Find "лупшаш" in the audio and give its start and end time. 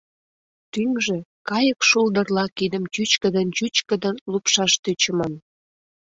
4.31-4.73